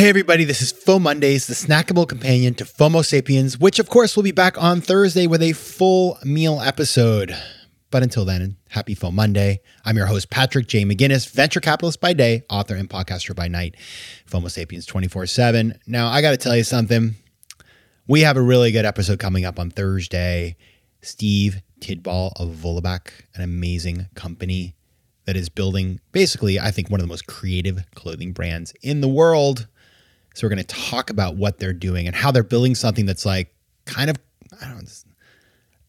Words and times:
Hey 0.00 0.08
everybody, 0.08 0.44
this 0.44 0.62
is 0.62 0.72
FOMO 0.72 1.02
Mondays, 1.02 1.46
the 1.46 1.52
snackable 1.52 2.08
companion 2.08 2.54
to 2.54 2.64
FOMO 2.64 3.04
Sapiens, 3.04 3.58
which 3.58 3.78
of 3.78 3.90
course 3.90 4.16
will 4.16 4.22
be 4.22 4.32
back 4.32 4.56
on 4.56 4.80
Thursday 4.80 5.26
with 5.26 5.42
a 5.42 5.52
full 5.52 6.16
meal 6.24 6.58
episode. 6.58 7.36
But 7.90 8.02
until 8.02 8.24
then, 8.24 8.56
happy 8.70 8.94
FOMO 8.94 9.12
Monday. 9.12 9.60
I'm 9.84 9.98
your 9.98 10.06
host, 10.06 10.30
Patrick 10.30 10.68
J. 10.68 10.86
McGinnis, 10.86 11.30
venture 11.30 11.60
capitalist 11.60 12.00
by 12.00 12.14
day, 12.14 12.44
author 12.48 12.76
and 12.76 12.88
podcaster 12.88 13.36
by 13.36 13.48
night, 13.48 13.74
FOMO 14.26 14.50
Sapiens 14.50 14.86
24 14.86 15.26
7. 15.26 15.78
Now, 15.86 16.08
I 16.08 16.22
got 16.22 16.30
to 16.30 16.38
tell 16.38 16.56
you 16.56 16.64
something. 16.64 17.14
We 18.06 18.22
have 18.22 18.38
a 18.38 18.42
really 18.42 18.72
good 18.72 18.86
episode 18.86 19.18
coming 19.18 19.44
up 19.44 19.58
on 19.58 19.70
Thursday. 19.70 20.56
Steve 21.02 21.60
Tidball 21.80 22.32
of 22.40 22.56
Vollebak, 22.56 23.10
an 23.34 23.42
amazing 23.42 24.08
company 24.14 24.76
that 25.26 25.36
is 25.36 25.50
building 25.50 26.00
basically, 26.12 26.58
I 26.58 26.70
think, 26.70 26.88
one 26.88 27.00
of 27.00 27.04
the 27.04 27.12
most 27.12 27.26
creative 27.26 27.84
clothing 27.94 28.32
brands 28.32 28.72
in 28.80 29.02
the 29.02 29.08
world. 29.08 29.66
So 30.34 30.46
we're 30.46 30.54
going 30.54 30.64
to 30.64 30.74
talk 30.74 31.10
about 31.10 31.36
what 31.36 31.58
they're 31.58 31.72
doing 31.72 32.06
and 32.06 32.14
how 32.14 32.30
they're 32.30 32.42
building 32.42 32.74
something 32.74 33.06
that's 33.06 33.26
like 33.26 33.54
kind 33.84 34.10
of 34.10 34.16
I 34.62 34.68
don't 34.68 35.04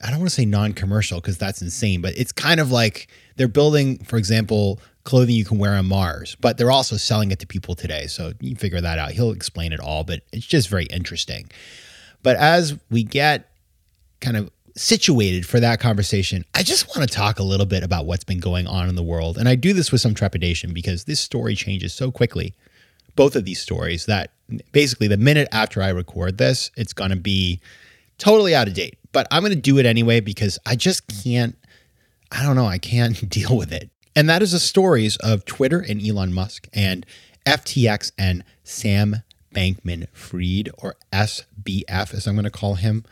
I 0.04 0.10
don't 0.10 0.20
want 0.20 0.30
to 0.30 0.36
say 0.36 0.46
non-commercial 0.46 1.20
because 1.22 1.38
that's 1.38 1.62
insane, 1.62 2.02
but 2.02 2.18
it's 2.18 2.32
kind 2.32 2.60
of 2.60 2.72
like 2.72 3.08
they're 3.36 3.48
building, 3.48 4.04
for 4.04 4.18
example, 4.18 4.80
clothing 5.04 5.36
you 5.36 5.46
can 5.46 5.60
wear 5.60 5.74
on 5.74 5.86
Mars, 5.86 6.36
but 6.40 6.58
they're 6.58 6.72
also 6.72 6.98
selling 6.98 7.32
it 7.32 7.40
to 7.40 7.48
people 7.48 7.76
today. 7.76 8.08
So 8.08 8.34
you 8.40 8.56
figure 8.56 8.82
that 8.82 8.98
out. 8.98 9.12
He'll 9.12 9.32
explain 9.32 9.74
it 9.74 9.80
all, 9.80 10.04
but 10.04 10.22
it's 10.32 10.46
just 10.46 10.70
very 10.70 10.86
interesting. 10.86 11.50
But 12.24 12.36
as 12.38 12.78
we 12.90 13.04
get 13.04 13.50
kind 14.22 14.38
of 14.38 14.50
situated 14.76 15.46
for 15.46 15.60
that 15.60 15.80
conversation, 15.80 16.46
I 16.56 16.64
just 16.64 16.96
want 16.96 17.08
to 17.08 17.16
talk 17.16 17.40
a 17.40 17.44
little 17.44 17.66
bit 17.66 17.84
about 17.84 18.06
what's 18.06 18.24
been 18.24 18.40
going 18.40 18.68
on 18.68 18.90
in 18.90 18.96
the 18.96 19.04
world. 19.04 19.38
And 19.38 19.48
I 19.48 19.56
do 19.56 19.74
this 19.74 19.92
with 19.92 20.02
some 20.02 20.14
trepidation 20.14 20.74
because 20.74 21.04
this 21.06 21.20
story 21.20 21.56
changes 21.56 21.94
so 21.94 22.12
quickly 22.12 22.54
both 23.16 23.36
of 23.36 23.46
these 23.46 23.62
stories 23.62 24.06
that 24.06 24.32
basically 24.72 25.08
the 25.08 25.18
minute 25.18 25.48
after 25.52 25.82
I 25.82 25.90
record 25.90 26.38
this, 26.38 26.72
it's 26.76 26.94
going 26.94 27.12
to 27.12 27.16
be 27.16 27.60
totally 28.18 28.56
out 28.56 28.68
of 28.68 28.74
date. 28.74 28.98
But 29.12 29.28
I'm 29.32 29.42
going 29.42 29.54
to 29.54 29.60
do 29.60 29.78
it 29.78 29.86
anyway 29.86 30.20
because 30.20 30.58
I 30.66 30.76
just 30.76 31.04
can't, 31.24 31.58
I 32.32 32.44
don't 32.44 32.56
know, 32.56 32.68
I 32.68 32.78
can't 32.78 33.30
deal 33.30 33.58
with 33.58 33.72
it. 33.72 33.90
And 34.16 34.30
that 34.30 34.42
is 34.42 34.52
the 34.52 34.60
stories 34.60 35.18
of 35.18 35.46
Twitter 35.46 35.80
and 35.80 36.06
Elon 36.06 36.34
Musk 36.34 36.68
and 36.74 37.06
FTX 37.46 38.12
and 38.18 38.44
Sam 38.64 39.18
Bankman 39.54 40.08
Fried, 40.14 40.70
or 40.78 40.96
SBF, 41.12 42.14
as 42.14 42.28
I'm 42.28 42.36
going 42.36 42.44
to 42.44 42.50
call 42.50 42.76
him. 42.76 43.06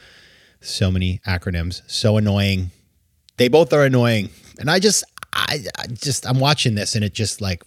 So 0.61 0.92
many 0.92 1.22
acronyms, 1.25 1.81
so 1.88 2.17
annoying. 2.17 2.72
They 3.38 3.47
both 3.47 3.72
are 3.72 3.83
annoying. 3.86 4.30
And 4.59 4.70
I 4.70 4.80
just, 4.80 5.05
I, 5.31 5.64
I 5.77 5.88
just, 5.88 6.27
I'm 6.27 6.39
watching 6.39 6.75
this 6.75 6.95
and 6.95 7.03
it 7.03 7.14
just 7.14 7.39
like 7.39 7.64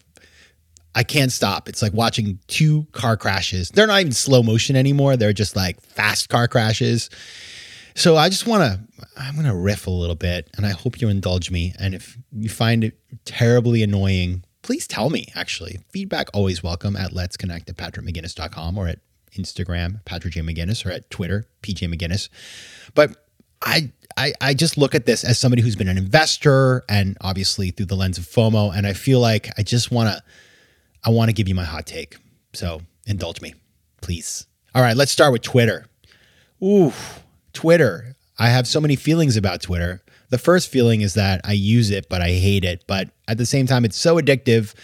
I 0.95 1.05
can't 1.05 1.33
stop. 1.33 1.69
It's 1.69 1.83
like 1.83 1.93
watching 1.93 2.39
two 2.49 2.87
car 2.93 3.17
crashes. 3.17 3.71
They're 3.71 3.87
not 3.87 4.01
even 4.01 4.13
slow 4.13 4.43
motion 4.43 4.77
anymore. 4.77 5.17
They're 5.17 5.33
just 5.33 5.57
like 5.57 5.81
fast 5.81 6.29
car 6.29 6.49
crashes. 6.49 7.09
So 7.95 8.17
I 8.17 8.29
just 8.29 8.47
want 8.47 8.63
to, 8.63 9.07
I'm 9.17 9.35
going 9.35 9.47
to 9.47 9.55
riff 9.55 9.87
a 9.87 9.91
little 9.91 10.15
bit 10.17 10.51
and 10.57 10.67
I 10.67 10.71
hope 10.71 11.01
you 11.01 11.09
indulge 11.09 11.51
me. 11.51 11.75
And 11.79 11.95
if 11.95 12.19
you 12.33 12.49
find 12.49 12.85
it 12.85 12.99
terribly 13.25 13.83
annoying, 13.83 14.45
please 14.63 14.87
tell 14.87 15.11
me 15.11 15.27
actually. 15.35 15.81
Feedback 15.91 16.29
always 16.35 16.63
welcome 16.63 16.97
at 16.97 17.13
let's 17.13 17.37
connect 17.37 17.69
at 17.69 17.77
patrickmcginnis.com 17.77 18.79
or 18.79 18.89
at 18.89 19.01
Instagram, 19.37 20.05
Patrick 20.05 20.35
J. 20.35 20.41
McGinnis, 20.41 20.85
or 20.85 20.91
at 20.91 21.09
Twitter, 21.11 21.47
PJ 21.63 21.93
McGinnis. 21.93 22.29
But 22.95 23.17
I, 23.63 23.91
I, 24.17 24.35
I 24.41 24.55
just 24.55 24.77
look 24.77 24.95
at 24.95 25.07
this 25.07 25.25
as 25.25 25.39
somebody 25.39 25.63
who's 25.63 25.77
been 25.77 25.89
an 25.89 25.97
investor 25.97 26.85
and 26.89 27.17
obviously 27.21 27.71
through 27.71 27.87
the 27.87 27.95
lens 27.95 28.19
of 28.19 28.25
FOMO. 28.25 28.77
And 28.77 28.87
I 28.87 28.93
feel 28.93 29.21
like 29.21 29.49
I 29.59 29.63
just 29.63 29.91
want 29.91 30.11
to, 30.11 30.23
I 31.05 31.11
want 31.11 31.29
to 31.29 31.33
give 31.33 31.49
you 31.49 31.55
my 31.55 31.65
hot 31.65 31.87
take. 31.87 32.17
So 32.53 32.83
indulge 33.07 33.41
me, 33.41 33.55
please. 34.01 34.47
All 34.75 34.83
right, 34.83 34.97
let's 34.97 35.13
start 35.13 35.33
with 35.33 35.43
Twitter. 35.43 35.87
Ooh, 36.63 36.93
Twitter. 37.53 38.17
I 38.39 38.49
have 38.49 38.67
so 38.67 38.81
many 38.81 38.97
feelings 38.97 39.37
about 39.37 39.61
Twitter. 39.61 40.03
The 40.31 40.39
first 40.39 40.71
feeling 40.71 41.03
is 41.03 41.15
that 41.15 41.43
I 41.45 41.53
use 41.53 41.91
it, 41.91 42.09
but 42.09 42.23
I 42.23 42.31
hate 42.31 42.65
it. 42.65 42.85
But 42.87 43.11
at 43.29 43.37
the 43.37 43.47
same 43.47 43.67
time, 43.67 43.85
it's 43.85 43.97
so 43.97 44.17
addictive. 44.17 44.75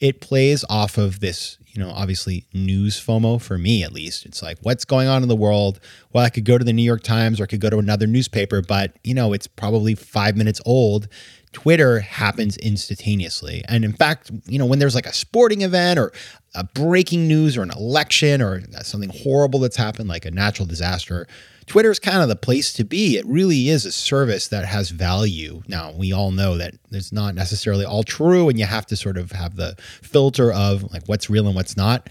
It 0.00 0.20
plays 0.20 0.64
off 0.68 0.96
of 0.96 1.20
this, 1.20 1.58
you 1.66 1.82
know, 1.82 1.90
obviously 1.90 2.46
news 2.52 3.04
FOMO 3.04 3.40
for 3.40 3.58
me 3.58 3.82
at 3.82 3.92
least. 3.92 4.26
It's 4.26 4.42
like, 4.42 4.58
what's 4.62 4.84
going 4.84 5.08
on 5.08 5.22
in 5.22 5.28
the 5.28 5.36
world? 5.36 5.80
Well, 6.12 6.24
I 6.24 6.30
could 6.30 6.44
go 6.44 6.56
to 6.56 6.64
the 6.64 6.72
New 6.72 6.82
York 6.82 7.02
Times 7.02 7.40
or 7.40 7.44
I 7.44 7.46
could 7.46 7.60
go 7.60 7.70
to 7.70 7.78
another 7.78 8.06
newspaper, 8.06 8.62
but, 8.62 8.92
you 9.02 9.14
know, 9.14 9.32
it's 9.32 9.46
probably 9.46 9.94
five 9.94 10.36
minutes 10.36 10.60
old 10.64 11.08
Twitter 11.52 12.00
happens 12.00 12.56
instantaneously. 12.58 13.64
And 13.68 13.84
in 13.84 13.92
fact, 13.92 14.30
you 14.46 14.58
know, 14.58 14.66
when 14.66 14.78
there's 14.78 14.94
like 14.94 15.06
a 15.06 15.12
sporting 15.12 15.62
event 15.62 15.98
or 15.98 16.12
a 16.54 16.64
breaking 16.64 17.26
news 17.26 17.56
or 17.56 17.62
an 17.62 17.70
election 17.70 18.42
or 18.42 18.62
something 18.82 19.10
horrible 19.10 19.60
that's 19.60 19.76
happened, 19.76 20.08
like 20.08 20.24
a 20.24 20.30
natural 20.30 20.66
disaster, 20.66 21.26
Twitter 21.68 21.90
is 21.90 21.98
kind 21.98 22.22
of 22.22 22.28
the 22.28 22.36
place 22.36 22.72
to 22.72 22.84
be. 22.84 23.16
It 23.16 23.26
really 23.26 23.68
is 23.68 23.84
a 23.84 23.92
service 23.92 24.48
that 24.48 24.64
has 24.64 24.90
value. 24.90 25.62
Now, 25.68 25.92
we 25.92 26.12
all 26.12 26.30
know 26.30 26.56
that 26.56 26.74
it's 26.90 27.12
not 27.12 27.34
necessarily 27.34 27.84
all 27.84 28.02
true, 28.02 28.48
and 28.48 28.58
you 28.58 28.64
have 28.64 28.86
to 28.86 28.96
sort 28.96 29.18
of 29.18 29.32
have 29.32 29.56
the 29.56 29.76
filter 30.02 30.50
of 30.50 30.90
like 30.92 31.04
what's 31.06 31.28
real 31.28 31.46
and 31.46 31.54
what's 31.54 31.76
not, 31.76 32.08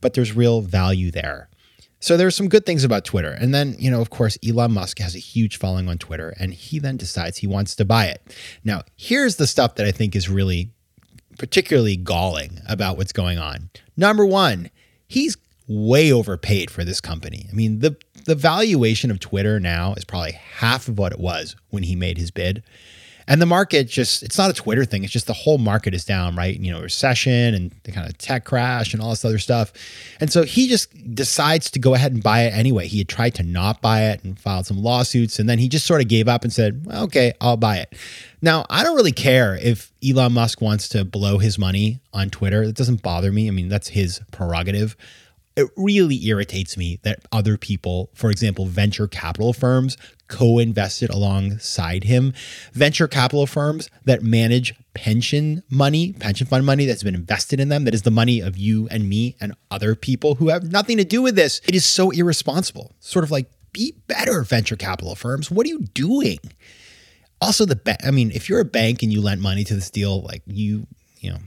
but 0.00 0.14
there's 0.14 0.34
real 0.34 0.62
value 0.62 1.10
there. 1.10 1.48
So 2.00 2.18
there's 2.18 2.36
some 2.36 2.48
good 2.48 2.66
things 2.66 2.84
about 2.84 3.06
Twitter. 3.06 3.30
And 3.30 3.54
then, 3.54 3.76
you 3.78 3.90
know, 3.90 4.02
of 4.02 4.10
course, 4.10 4.36
Elon 4.46 4.72
Musk 4.72 4.98
has 4.98 5.14
a 5.14 5.18
huge 5.18 5.58
following 5.58 5.88
on 5.88 5.96
Twitter 5.96 6.34
and 6.38 6.52
he 6.52 6.78
then 6.78 6.98
decides 6.98 7.38
he 7.38 7.46
wants 7.46 7.74
to 7.76 7.84
buy 7.86 8.06
it. 8.08 8.36
Now, 8.62 8.82
here's 8.94 9.36
the 9.36 9.46
stuff 9.46 9.76
that 9.76 9.86
I 9.86 9.90
think 9.90 10.14
is 10.14 10.28
really 10.28 10.70
particularly 11.38 11.96
galling 11.96 12.60
about 12.68 12.98
what's 12.98 13.12
going 13.12 13.38
on. 13.38 13.70
Number 13.96 14.26
1, 14.26 14.70
he's 15.06 15.36
way 15.66 16.12
overpaid 16.12 16.70
for 16.70 16.84
this 16.84 17.00
company. 17.00 17.46
I 17.50 17.54
mean, 17.54 17.80
the 17.80 17.96
the 18.24 18.34
valuation 18.34 19.10
of 19.10 19.20
Twitter 19.20 19.60
now 19.60 19.94
is 19.94 20.04
probably 20.04 20.32
half 20.32 20.88
of 20.88 20.98
what 20.98 21.12
it 21.12 21.18
was 21.18 21.56
when 21.70 21.82
he 21.82 21.96
made 21.96 22.18
his 22.18 22.30
bid. 22.30 22.62
And 23.26 23.40
the 23.40 23.46
market 23.46 23.88
just, 23.88 24.22
it's 24.22 24.36
not 24.36 24.50
a 24.50 24.52
Twitter 24.52 24.84
thing. 24.84 25.02
It's 25.02 25.12
just 25.12 25.26
the 25.26 25.32
whole 25.32 25.56
market 25.56 25.94
is 25.94 26.04
down, 26.04 26.36
right? 26.36 26.58
You 26.58 26.72
know, 26.72 26.82
recession 26.82 27.54
and 27.54 27.72
the 27.84 27.92
kind 27.92 28.06
of 28.06 28.18
tech 28.18 28.44
crash 28.44 28.92
and 28.92 29.02
all 29.02 29.10
this 29.10 29.24
other 29.24 29.38
stuff. 29.38 29.72
And 30.20 30.30
so 30.30 30.42
he 30.42 30.68
just 30.68 31.14
decides 31.14 31.70
to 31.70 31.78
go 31.78 31.94
ahead 31.94 32.12
and 32.12 32.22
buy 32.22 32.42
it 32.42 32.52
anyway. 32.52 32.86
He 32.86 32.98
had 32.98 33.08
tried 33.08 33.34
to 33.36 33.42
not 33.42 33.80
buy 33.80 34.02
it 34.10 34.22
and 34.24 34.38
filed 34.38 34.66
some 34.66 34.82
lawsuits. 34.82 35.38
And 35.38 35.48
then 35.48 35.58
he 35.58 35.68
just 35.68 35.86
sort 35.86 36.02
of 36.02 36.08
gave 36.08 36.28
up 36.28 36.44
and 36.44 36.52
said, 36.52 36.86
okay, 36.92 37.32
I'll 37.40 37.56
buy 37.56 37.78
it. 37.78 37.94
Now, 38.42 38.66
I 38.68 38.82
don't 38.82 38.96
really 38.96 39.12
care 39.12 39.56
if 39.56 39.90
Elon 40.06 40.32
Musk 40.32 40.60
wants 40.60 40.90
to 40.90 41.02
blow 41.02 41.38
his 41.38 41.58
money 41.58 42.00
on 42.12 42.28
Twitter. 42.28 42.62
It 42.62 42.76
doesn't 42.76 43.00
bother 43.00 43.32
me. 43.32 43.48
I 43.48 43.52
mean, 43.52 43.70
that's 43.70 43.88
his 43.88 44.20
prerogative 44.32 44.96
it 45.56 45.70
really 45.76 46.26
irritates 46.26 46.76
me 46.76 46.98
that 47.02 47.20
other 47.30 47.56
people, 47.56 48.10
for 48.14 48.30
example, 48.30 48.66
venture 48.66 49.06
capital 49.06 49.52
firms, 49.52 49.96
co 50.26 50.58
invested 50.58 51.10
alongside 51.10 52.04
him. 52.04 52.32
Venture 52.72 53.06
capital 53.06 53.46
firms 53.46 53.88
that 54.04 54.22
manage 54.22 54.74
pension 54.94 55.62
money, 55.70 56.12
pension 56.12 56.46
fund 56.46 56.66
money 56.66 56.86
that's 56.86 57.02
been 57.02 57.14
invested 57.14 57.60
in 57.60 57.68
them, 57.68 57.84
that 57.84 57.94
is 57.94 58.02
the 58.02 58.10
money 58.10 58.40
of 58.40 58.56
you 58.56 58.88
and 58.90 59.08
me 59.08 59.36
and 59.40 59.54
other 59.70 59.94
people 59.94 60.36
who 60.36 60.48
have 60.48 60.64
nothing 60.64 60.96
to 60.96 61.04
do 61.04 61.22
with 61.22 61.36
this. 61.36 61.60
It 61.68 61.74
is 61.74 61.84
so 61.84 62.10
irresponsible. 62.10 62.94
Sort 62.98 63.24
of 63.24 63.30
like, 63.30 63.48
be 63.72 63.94
better, 64.06 64.42
venture 64.42 64.76
capital 64.76 65.14
firms. 65.14 65.50
What 65.50 65.66
are 65.66 65.70
you 65.70 65.80
doing? 65.80 66.38
Also, 67.40 67.64
the 67.64 67.76
ba- 67.76 68.04
I 68.06 68.10
mean, 68.10 68.30
if 68.32 68.48
you're 68.48 68.60
a 68.60 68.64
bank 68.64 69.02
and 69.02 69.12
you 69.12 69.20
lent 69.20 69.40
money 69.40 69.64
to 69.64 69.74
this 69.74 69.90
deal, 69.90 70.22
like 70.22 70.42
you, 70.46 70.86
you 71.18 71.30
know, 71.30 71.38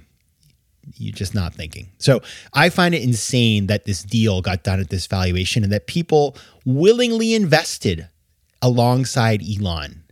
you're 0.95 1.13
just 1.13 1.35
not 1.35 1.53
thinking. 1.53 1.89
So 1.97 2.21
I 2.53 2.69
find 2.69 2.95
it 2.95 3.03
insane 3.03 3.67
that 3.67 3.85
this 3.85 4.03
deal 4.03 4.41
got 4.41 4.63
done 4.63 4.79
at 4.79 4.89
this 4.89 5.07
valuation 5.07 5.63
and 5.63 5.71
that 5.73 5.87
people 5.87 6.35
willingly 6.65 7.33
invested 7.33 8.07
alongside 8.61 9.41
Elon. 9.43 10.03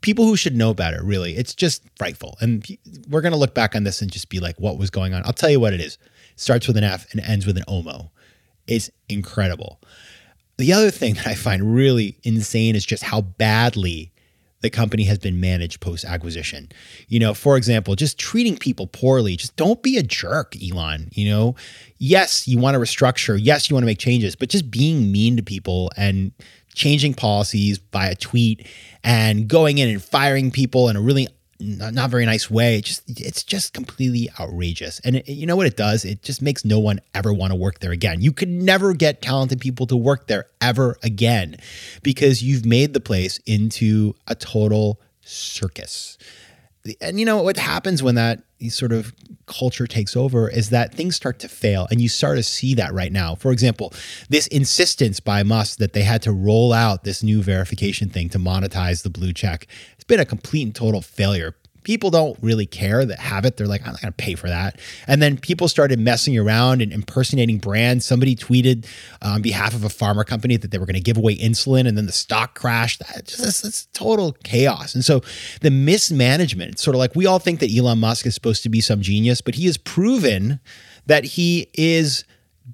People 0.00 0.26
who 0.26 0.36
should 0.36 0.56
know 0.56 0.74
better, 0.74 1.02
really. 1.02 1.36
It's 1.36 1.54
just 1.54 1.82
frightful. 1.96 2.36
And 2.40 2.64
we're 3.08 3.22
going 3.22 3.32
to 3.32 3.38
look 3.38 3.54
back 3.54 3.74
on 3.74 3.84
this 3.84 4.02
and 4.02 4.10
just 4.10 4.28
be 4.28 4.40
like, 4.40 4.58
what 4.60 4.78
was 4.78 4.90
going 4.90 5.14
on? 5.14 5.22
I'll 5.24 5.32
tell 5.32 5.50
you 5.50 5.60
what 5.60 5.72
it 5.72 5.80
is. 5.80 5.94
It 6.32 6.40
starts 6.40 6.66
with 6.66 6.76
an 6.76 6.84
F 6.84 7.06
and 7.12 7.20
ends 7.20 7.46
with 7.46 7.56
an 7.56 7.64
OMO. 7.66 8.10
It's 8.66 8.90
incredible. 9.08 9.80
The 10.58 10.72
other 10.72 10.90
thing 10.90 11.14
that 11.14 11.26
I 11.26 11.34
find 11.34 11.74
really 11.74 12.18
insane 12.22 12.76
is 12.76 12.84
just 12.84 13.02
how 13.02 13.22
badly 13.22 14.12
the 14.60 14.70
company 14.70 15.04
has 15.04 15.18
been 15.18 15.40
managed 15.40 15.80
post 15.80 16.04
acquisition. 16.04 16.70
You 17.08 17.20
know, 17.20 17.34
for 17.34 17.56
example, 17.56 17.94
just 17.94 18.18
treating 18.18 18.56
people 18.56 18.86
poorly. 18.86 19.36
Just 19.36 19.56
don't 19.56 19.82
be 19.82 19.96
a 19.98 20.02
jerk, 20.02 20.54
Elon. 20.62 21.08
You 21.12 21.28
know, 21.30 21.54
yes, 21.98 22.48
you 22.48 22.58
want 22.58 22.74
to 22.74 22.80
restructure. 22.80 23.38
Yes, 23.40 23.68
you 23.68 23.74
want 23.74 23.82
to 23.82 23.86
make 23.86 23.98
changes, 23.98 24.34
but 24.36 24.48
just 24.48 24.70
being 24.70 25.12
mean 25.12 25.36
to 25.36 25.42
people 25.42 25.90
and 25.96 26.32
changing 26.74 27.14
policies 27.14 27.78
by 27.78 28.08
a 28.08 28.14
tweet 28.14 28.66
and 29.02 29.48
going 29.48 29.78
in 29.78 29.88
and 29.88 30.02
firing 30.02 30.50
people 30.50 30.88
in 30.88 30.96
a 30.96 31.00
really 31.00 31.28
not, 31.60 31.94
not 31.94 32.10
very 32.10 32.26
nice 32.26 32.50
way. 32.50 32.78
It 32.78 32.84
just 32.84 33.20
it's 33.20 33.42
just 33.42 33.72
completely 33.72 34.28
outrageous. 34.38 35.00
And 35.00 35.16
it, 35.16 35.28
you 35.28 35.46
know 35.46 35.56
what 35.56 35.66
it 35.66 35.76
does? 35.76 36.04
It 36.04 36.22
just 36.22 36.42
makes 36.42 36.64
no 36.64 36.78
one 36.78 37.00
ever 37.14 37.32
want 37.32 37.52
to 37.52 37.56
work 37.56 37.80
there 37.80 37.92
again. 37.92 38.20
You 38.20 38.32
could 38.32 38.48
never 38.48 38.94
get 38.94 39.22
talented 39.22 39.60
people 39.60 39.86
to 39.88 39.96
work 39.96 40.26
there 40.26 40.46
ever 40.60 40.96
again 41.02 41.56
because 42.02 42.42
you've 42.42 42.64
made 42.64 42.92
the 42.92 43.00
place 43.00 43.38
into 43.46 44.14
a 44.26 44.34
total 44.34 45.00
circus. 45.22 46.18
And 47.00 47.18
you 47.18 47.26
know 47.26 47.42
what 47.42 47.56
happens 47.56 48.02
when 48.02 48.14
that 48.14 48.42
sort 48.68 48.92
of 48.92 49.12
culture 49.46 49.86
takes 49.86 50.16
over 50.16 50.48
is 50.48 50.70
that 50.70 50.94
things 50.94 51.14
start 51.14 51.38
to 51.40 51.48
fail 51.48 51.86
and 51.90 52.00
you 52.00 52.08
start 52.08 52.36
to 52.36 52.42
see 52.42 52.74
that 52.74 52.92
right 52.92 53.12
now. 53.12 53.34
For 53.34 53.52
example, 53.52 53.92
this 54.28 54.46
insistence 54.48 55.20
by 55.20 55.42
Musk 55.42 55.78
that 55.78 55.92
they 55.92 56.02
had 56.02 56.22
to 56.22 56.32
roll 56.32 56.72
out 56.72 57.04
this 57.04 57.22
new 57.22 57.42
verification 57.42 58.08
thing 58.08 58.28
to 58.30 58.38
monetize 58.38 59.02
the 59.02 59.10
blue 59.10 59.32
check 59.32 59.66
been 60.06 60.20
a 60.20 60.24
complete 60.24 60.62
and 60.62 60.74
total 60.74 61.02
failure. 61.02 61.54
People 61.82 62.10
don't 62.10 62.36
really 62.42 62.66
care 62.66 63.04
that 63.04 63.20
have 63.20 63.44
it. 63.44 63.56
They're 63.56 63.68
like, 63.68 63.82
I'm 63.82 63.92
not 63.92 64.02
going 64.02 64.12
to 64.12 64.16
pay 64.16 64.34
for 64.34 64.48
that. 64.48 64.80
And 65.06 65.22
then 65.22 65.38
people 65.38 65.68
started 65.68 66.00
messing 66.00 66.36
around 66.36 66.82
and 66.82 66.92
impersonating 66.92 67.58
brands. 67.58 68.04
Somebody 68.04 68.34
tweeted 68.34 68.86
on 69.22 69.40
behalf 69.40 69.72
of 69.72 69.84
a 69.84 69.88
pharma 69.88 70.26
company 70.26 70.56
that 70.56 70.72
they 70.72 70.78
were 70.78 70.86
going 70.86 70.96
to 70.96 71.00
give 71.00 71.16
away 71.16 71.36
insulin, 71.36 71.86
and 71.86 71.96
then 71.96 72.06
the 72.06 72.12
stock 72.12 72.58
crashed. 72.58 72.98
That 73.06 73.26
just 73.26 73.64
it's 73.64 73.86
total 73.92 74.32
chaos. 74.42 74.96
And 74.96 75.04
so 75.04 75.22
the 75.60 75.70
mismanagement, 75.70 76.72
it's 76.72 76.82
sort 76.82 76.96
of 76.96 76.98
like 76.98 77.14
we 77.14 77.24
all 77.24 77.38
think 77.38 77.60
that 77.60 77.72
Elon 77.72 78.00
Musk 78.00 78.26
is 78.26 78.34
supposed 78.34 78.64
to 78.64 78.68
be 78.68 78.80
some 78.80 79.00
genius, 79.00 79.40
but 79.40 79.54
he 79.54 79.66
has 79.66 79.76
proven 79.76 80.58
that 81.06 81.22
he 81.22 81.68
is 81.74 82.24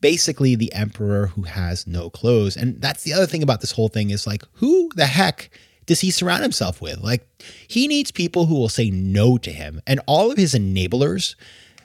basically 0.00 0.55
the 0.55 0.73
emperor 0.73 1.26
who 1.26 1.43
has 1.43 1.87
no 1.87 2.08
clothes. 2.08 2.56
And 2.56 2.81
that's 2.81 3.02
the 3.02 3.12
other 3.12 3.26
thing 3.26 3.43
about 3.43 3.61
this 3.61 3.73
whole 3.73 3.88
thing 3.88 4.08
is 4.08 4.26
like, 4.26 4.43
who 4.55 4.88
the 4.94 5.05
heck 5.05 5.50
does 5.92 6.00
he 6.00 6.10
surround 6.10 6.42
himself 6.42 6.80
with? 6.80 7.02
Like, 7.02 7.28
he 7.68 7.86
needs 7.86 8.10
people 8.10 8.46
who 8.46 8.54
will 8.54 8.70
say 8.70 8.88
no 8.88 9.36
to 9.36 9.52
him. 9.52 9.82
And 9.86 10.00
all 10.06 10.30
of 10.30 10.38
his 10.38 10.54
enablers, 10.54 11.34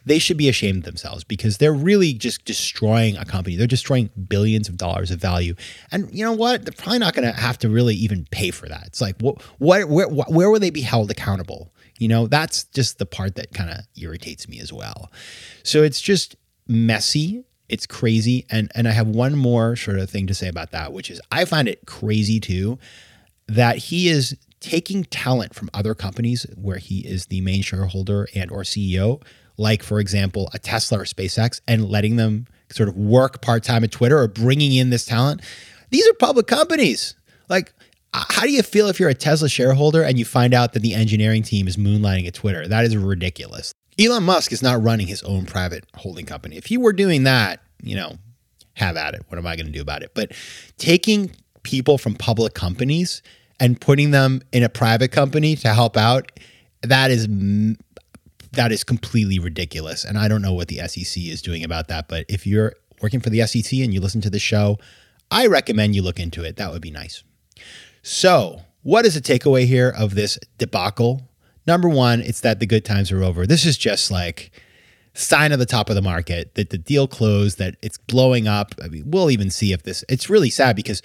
they 0.05 0.17
should 0.17 0.37
be 0.37 0.47
ashamed 0.47 0.77
of 0.77 0.83
themselves 0.85 1.25
because 1.25 1.57
they're 1.57 1.73
really 1.73 2.13
just 2.13 2.45
destroying 2.45 3.17
a 3.17 3.25
company. 3.25 3.57
They're 3.57 3.67
destroying 3.67 4.09
billions 4.29 4.69
of 4.69 4.77
dollars 4.77 5.11
of 5.11 5.19
value. 5.19 5.55
And 5.91 6.07
you 6.15 6.23
know 6.23 6.31
what? 6.31 6.63
They're 6.63 6.71
probably 6.71 6.99
not 6.99 7.15
going 7.15 7.29
to 7.29 7.37
have 7.37 7.57
to 7.57 7.67
really 7.67 7.95
even 7.95 8.25
pay 8.31 8.49
for 8.49 8.69
that. 8.69 8.83
It's 8.85 9.01
like, 9.01 9.19
what, 9.19 9.41
what, 9.57 9.89
where, 9.89 10.07
where 10.07 10.49
will 10.49 10.61
they 10.61 10.69
be 10.69 10.79
held 10.79 11.11
accountable? 11.11 11.73
You 11.99 12.07
know, 12.07 12.27
that's 12.27 12.63
just 12.63 12.99
the 12.99 13.05
part 13.05 13.35
that 13.35 13.53
kind 13.53 13.69
of 13.69 13.79
irritates 14.01 14.47
me 14.47 14.61
as 14.61 14.71
well. 14.71 15.11
So 15.63 15.83
it's 15.83 15.99
just 15.99 16.37
messy. 16.65 17.43
It's 17.67 17.85
crazy. 17.85 18.45
And, 18.49 18.71
and 18.73 18.87
I 18.87 18.91
have 18.91 19.07
one 19.07 19.35
more 19.35 19.75
sort 19.75 19.99
of 19.99 20.09
thing 20.09 20.27
to 20.27 20.33
say 20.33 20.47
about 20.47 20.71
that, 20.71 20.93
which 20.93 21.11
is 21.11 21.19
I 21.29 21.43
find 21.43 21.67
it 21.67 21.85
crazy 21.85 22.39
too 22.39 22.79
that 23.47 23.77
he 23.77 24.09
is 24.09 24.35
taking 24.59 25.03
talent 25.05 25.53
from 25.53 25.69
other 25.73 25.93
companies 25.93 26.45
where 26.55 26.77
he 26.77 26.99
is 26.99 27.27
the 27.27 27.41
main 27.41 27.61
shareholder 27.61 28.27
and 28.35 28.51
or 28.51 28.61
CEO, 28.61 29.21
like 29.57 29.83
for 29.83 29.99
example, 29.99 30.49
a 30.53 30.59
Tesla 30.59 30.99
or 30.99 31.03
SpaceX 31.03 31.61
and 31.67 31.89
letting 31.89 32.15
them 32.15 32.47
sort 32.71 32.89
of 32.89 32.95
work 32.95 33.41
part-time 33.41 33.83
at 33.83 33.91
Twitter 33.91 34.17
or 34.17 34.27
bringing 34.27 34.73
in 34.73 34.89
this 34.89 35.05
talent. 35.05 35.41
These 35.89 36.07
are 36.07 36.13
public 36.13 36.47
companies. 36.47 37.15
Like 37.49 37.73
how 38.13 38.43
do 38.43 38.51
you 38.51 38.63
feel 38.63 38.87
if 38.87 38.99
you're 38.99 39.09
a 39.09 39.13
Tesla 39.13 39.49
shareholder 39.49 40.03
and 40.03 40.17
you 40.17 40.25
find 40.25 40.53
out 40.53 40.73
that 40.73 40.79
the 40.79 40.93
engineering 40.93 41.43
team 41.43 41.67
is 41.67 41.77
moonlighting 41.77 42.27
at 42.27 42.33
Twitter? 42.33 42.67
That 42.67 42.85
is 42.85 42.95
ridiculous. 42.97 43.71
Elon 43.99 44.23
Musk 44.23 44.51
is 44.51 44.61
not 44.61 44.81
running 44.81 45.07
his 45.07 45.23
own 45.23 45.45
private 45.45 45.85
holding 45.95 46.25
company. 46.25 46.57
If 46.57 46.65
he 46.65 46.77
were 46.77 46.93
doing 46.93 47.23
that, 47.23 47.61
you 47.81 47.95
know, 47.95 48.17
have 48.73 48.95
at 48.95 49.15
it. 49.15 49.23
What 49.27 49.37
am 49.37 49.47
I 49.47 49.55
going 49.55 49.65
to 49.65 49.71
do 49.71 49.81
about 49.81 50.03
it? 50.03 50.11
But 50.13 50.33
taking 50.77 51.31
people 51.63 51.97
from 51.97 52.13
public 52.13 52.53
companies 52.53 53.21
and 53.59 53.79
putting 53.79 54.11
them 54.11 54.41
in 54.51 54.63
a 54.63 54.69
private 54.69 55.11
company 55.11 55.55
to 55.57 55.73
help 55.73 55.97
out, 55.97 56.31
that 56.81 57.11
is 57.11 57.27
that 58.53 58.71
is 58.71 58.83
completely 58.83 59.39
ridiculous. 59.39 60.03
And 60.03 60.17
I 60.17 60.27
don't 60.27 60.41
know 60.41 60.53
what 60.53 60.67
the 60.67 60.77
SEC 60.87 61.23
is 61.23 61.41
doing 61.41 61.63
about 61.63 61.87
that. 61.89 62.07
But 62.07 62.25
if 62.29 62.47
you're 62.47 62.73
working 63.01 63.19
for 63.19 63.29
the 63.29 63.45
SEC 63.45 63.79
and 63.79 63.93
you 63.93 64.01
listen 64.01 64.21
to 64.21 64.29
the 64.29 64.39
show, 64.39 64.77
I 65.29 65.47
recommend 65.47 65.95
you 65.95 66.01
look 66.01 66.19
into 66.19 66.43
it. 66.43 66.55
That 66.55 66.71
would 66.71 66.81
be 66.81 66.91
nice. 66.91 67.23
So, 68.01 68.61
what 68.83 69.05
is 69.05 69.15
the 69.15 69.21
takeaway 69.21 69.65
here 69.65 69.93
of 69.95 70.15
this 70.15 70.39
debacle? 70.57 71.29
Number 71.65 71.89
one, 71.89 72.21
it's 72.21 72.39
that 72.41 72.59
the 72.59 72.65
good 72.65 72.85
times 72.85 73.11
are 73.11 73.21
over. 73.21 73.45
This 73.45 73.65
is 73.65 73.77
just 73.77 74.09
like 74.09 74.51
sign 75.13 75.51
of 75.51 75.59
the 75.59 75.65
top 75.65 75.89
of 75.89 75.95
the 75.95 76.01
market 76.01 76.55
that 76.55 76.69
the 76.69 76.77
deal 76.77 77.07
closed, 77.07 77.57
that 77.57 77.75
it's 77.81 77.97
blowing 77.97 78.47
up. 78.47 78.75
I 78.81 78.87
mean, 78.87 79.03
we'll 79.07 79.31
even 79.31 79.49
see 79.49 79.73
if 79.73 79.83
this. 79.83 80.05
It's 80.07 80.29
really 80.29 80.49
sad 80.49 80.75
because 80.75 81.01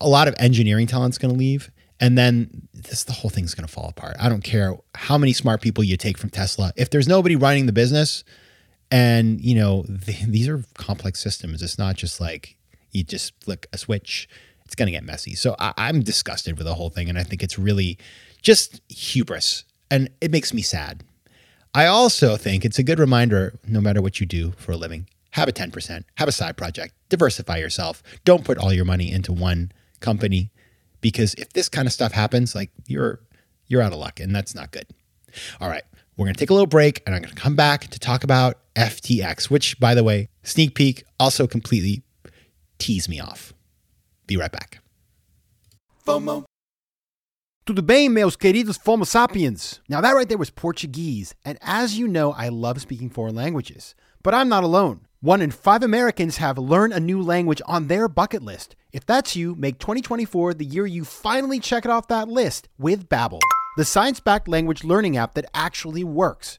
a 0.00 0.08
lot 0.08 0.28
of 0.28 0.34
engineering 0.38 0.86
talent's 0.86 1.18
going 1.18 1.32
to 1.32 1.38
leave, 1.38 1.70
and 2.00 2.18
then 2.18 2.68
this 2.72 3.04
the 3.04 3.12
whole 3.12 3.30
thing's 3.30 3.54
going 3.54 3.66
to 3.66 3.72
fall 3.72 3.88
apart. 3.88 4.16
I 4.18 4.28
don't 4.28 4.44
care 4.44 4.76
how 4.94 5.18
many 5.18 5.32
smart 5.32 5.60
people 5.60 5.84
you 5.84 5.96
take 5.96 6.18
from 6.18 6.30
Tesla. 6.30 6.72
If 6.76 6.90
there's 6.90 7.08
nobody 7.08 7.36
running 7.36 7.66
the 7.66 7.72
business, 7.72 8.24
and 8.90 9.40
you 9.40 9.54
know 9.54 9.84
these 9.88 10.48
are 10.48 10.64
complex 10.74 11.20
systems, 11.20 11.62
it's 11.62 11.78
not 11.78 11.96
just 11.96 12.20
like 12.20 12.56
you 12.92 13.04
just 13.04 13.32
flick 13.42 13.66
a 13.72 13.78
switch. 13.78 14.28
It's 14.64 14.74
going 14.74 14.86
to 14.86 14.92
get 14.92 15.04
messy. 15.04 15.34
So 15.34 15.56
I, 15.58 15.74
I'm 15.76 16.00
disgusted 16.00 16.56
with 16.56 16.66
the 16.66 16.74
whole 16.74 16.90
thing, 16.90 17.08
and 17.08 17.18
I 17.18 17.22
think 17.22 17.42
it's 17.42 17.58
really 17.58 17.98
just 18.40 18.80
hubris, 18.88 19.64
and 19.90 20.10
it 20.20 20.30
makes 20.30 20.54
me 20.54 20.62
sad. 20.62 21.04
I 21.74 21.86
also 21.86 22.36
think 22.36 22.64
it's 22.64 22.78
a 22.78 22.84
good 22.84 23.00
reminder, 23.00 23.58
no 23.66 23.80
matter 23.80 24.00
what 24.00 24.20
you 24.20 24.26
do 24.26 24.52
for 24.52 24.72
a 24.72 24.76
living, 24.76 25.08
have 25.32 25.48
a 25.48 25.52
10%, 25.52 26.04
have 26.14 26.28
a 26.28 26.32
side 26.32 26.56
project, 26.56 26.94
diversify 27.08 27.56
yourself. 27.56 28.00
Don't 28.24 28.44
put 28.44 28.56
all 28.56 28.72
your 28.72 28.84
money 28.84 29.10
into 29.10 29.32
one 29.32 29.72
company 29.98 30.52
because 31.04 31.34
if 31.34 31.52
this 31.52 31.68
kind 31.68 31.86
of 31.86 31.92
stuff 31.92 32.12
happens, 32.12 32.54
like 32.54 32.70
you're 32.86 33.20
you're 33.66 33.82
out 33.82 33.92
of 33.92 33.98
luck 33.98 34.20
and 34.20 34.34
that's 34.34 34.54
not 34.54 34.72
good. 34.72 34.86
All 35.60 35.68
right, 35.68 35.82
we're 36.16 36.24
going 36.24 36.34
to 36.34 36.40
take 36.40 36.48
a 36.48 36.54
little 36.54 36.66
break 36.66 37.02
and 37.04 37.14
I'm 37.14 37.20
going 37.20 37.34
to 37.34 37.40
come 37.40 37.54
back 37.54 37.88
to 37.88 37.98
talk 37.98 38.24
about 38.24 38.56
FTX, 38.74 39.50
which 39.50 39.78
by 39.78 39.94
the 39.94 40.02
way, 40.02 40.30
sneak 40.42 40.74
peek 40.74 41.04
also 41.20 41.46
completely 41.46 42.04
tease 42.78 43.06
me 43.06 43.20
off. 43.20 43.52
Be 44.26 44.38
right 44.38 44.50
back. 44.50 44.80
FOMO. 46.06 46.44
Tudo 47.66 47.84
bem, 47.84 48.14
meus 48.14 48.34
queridos 48.36 48.78
Fomo 48.78 49.06
sapiens? 49.06 49.80
Now, 49.88 50.00
that 50.00 50.12
right 50.12 50.28
there 50.28 50.38
was 50.38 50.50
Portuguese, 50.50 51.34
and 51.44 51.58
as 51.62 51.98
you 51.98 52.08
know, 52.08 52.32
I 52.32 52.48
love 52.48 52.80
speaking 52.80 53.10
foreign 53.10 53.34
languages. 53.34 53.94
But 54.22 54.34
I'm 54.34 54.48
not 54.48 54.64
alone. 54.64 55.06
One 55.24 55.40
in 55.40 55.52
five 55.52 55.82
Americans 55.82 56.36
have 56.36 56.58
learned 56.58 56.92
a 56.92 57.00
new 57.00 57.22
language 57.22 57.62
on 57.64 57.86
their 57.86 58.08
bucket 58.08 58.42
list. 58.42 58.76
If 58.92 59.06
that's 59.06 59.34
you, 59.34 59.54
make 59.54 59.78
2024 59.78 60.52
the 60.52 60.66
year 60.66 60.84
you 60.84 61.02
finally 61.06 61.58
check 61.60 61.86
it 61.86 61.90
off 61.90 62.08
that 62.08 62.28
list 62.28 62.68
with 62.76 63.08
Babbel, 63.08 63.40
the 63.78 63.86
science-backed 63.86 64.48
language 64.48 64.84
learning 64.84 65.16
app 65.16 65.32
that 65.32 65.46
actually 65.54 66.04
works. 66.04 66.58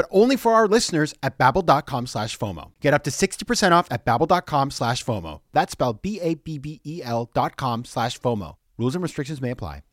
but 0.01 0.07
only 0.09 0.35
for 0.35 0.53
our 0.53 0.67
listeners 0.67 1.13
at 1.21 1.37
babbel.com 1.37 2.07
slash 2.07 2.35
FOMO. 2.35 2.71
Get 2.81 2.95
up 2.95 3.03
to 3.03 3.11
60% 3.11 3.71
off 3.71 3.87
at 3.91 4.03
babbel.com 4.03 4.71
slash 4.71 5.05
FOMO. 5.05 5.41
That's 5.51 5.73
spelled 5.73 6.01
B-A-B-B-E-L 6.01 7.29
dot 7.35 7.55
com 7.55 7.85
slash 7.85 8.19
FOMO. 8.19 8.55
Rules 8.79 8.95
and 8.95 9.03
restrictions 9.03 9.41
may 9.41 9.51
apply. 9.51 9.83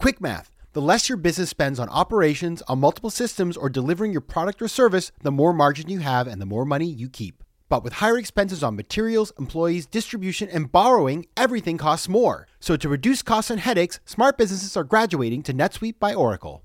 Quick 0.00 0.20
math. 0.20 0.50
The 0.72 0.82
less 0.82 1.08
your 1.08 1.18
business 1.18 1.50
spends 1.50 1.78
on 1.78 1.88
operations, 1.90 2.62
on 2.62 2.80
multiple 2.80 3.10
systems, 3.10 3.56
or 3.56 3.68
delivering 3.68 4.10
your 4.10 4.22
product 4.22 4.60
or 4.60 4.66
service, 4.66 5.12
the 5.22 5.30
more 5.30 5.52
margin 5.52 5.88
you 5.88 6.00
have 6.00 6.26
and 6.26 6.40
the 6.40 6.46
more 6.46 6.64
money 6.64 6.86
you 6.86 7.08
keep. 7.08 7.44
But 7.68 7.84
with 7.84 7.92
higher 7.94 8.18
expenses 8.18 8.64
on 8.64 8.74
materials, 8.74 9.32
employees, 9.38 9.86
distribution, 9.86 10.48
and 10.48 10.72
borrowing, 10.72 11.26
everything 11.36 11.78
costs 11.78 12.08
more. 12.08 12.48
So 12.58 12.76
to 12.76 12.88
reduce 12.88 13.22
costs 13.22 13.52
and 13.52 13.60
headaches, 13.60 14.00
smart 14.04 14.36
businesses 14.36 14.76
are 14.76 14.82
graduating 14.82 15.44
to 15.44 15.54
NetSuite 15.54 16.00
by 16.00 16.12
Oracle. 16.12 16.64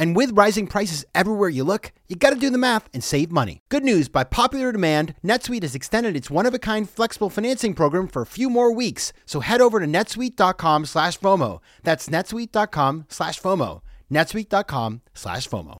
And 0.00 0.16
with 0.16 0.30
rising 0.32 0.66
prices 0.66 1.04
everywhere 1.14 1.50
you 1.50 1.62
look, 1.62 1.92
you 2.08 2.16
gotta 2.16 2.36
do 2.36 2.48
the 2.48 2.56
math 2.56 2.88
and 2.94 3.04
save 3.04 3.30
money. 3.30 3.60
Good 3.68 3.84
news, 3.84 4.08
by 4.08 4.24
popular 4.24 4.72
demand, 4.72 5.14
NetSuite 5.22 5.60
has 5.60 5.74
extended 5.74 6.16
its 6.16 6.30
one-of-a-kind 6.30 6.88
flexible 6.88 7.28
financing 7.28 7.74
program 7.74 8.08
for 8.08 8.22
a 8.22 8.26
few 8.26 8.48
more 8.48 8.72
weeks. 8.72 9.12
So 9.26 9.40
head 9.40 9.60
over 9.60 9.78
to 9.78 9.86
netsuite.com 9.86 10.86
slash 10.86 11.18
FOMO. 11.18 11.60
That's 11.82 12.08
netsuite.com 12.08 13.04
slash 13.10 13.42
FOMO. 13.42 13.82
netsuite.com 14.10 15.02
slash 15.12 15.46
FOMO. 15.46 15.76